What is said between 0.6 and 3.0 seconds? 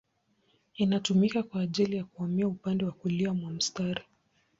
Inatumika kwa ajili ya kuhamia upande wa